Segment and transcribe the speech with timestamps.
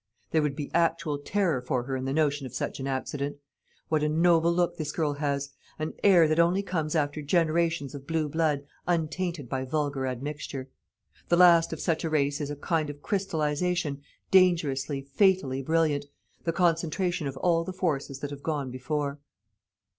[0.31, 3.37] There would be actual terror for her in the notion of such an accident.
[3.87, 5.51] What a noble look this girl has!
[5.77, 10.69] an air that only comes after generations of blue blood untainted by vulgar admixture.
[11.29, 14.01] The last of such a race is a kind of crystallisation,
[14.31, 16.05] dangerously, fatally brilliant,
[16.45, 19.19] the concentration of all the forces that have gone before."